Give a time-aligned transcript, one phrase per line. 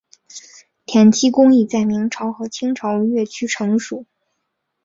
[0.87, 4.07] 填漆工艺在明朝和清朝越趋成熟。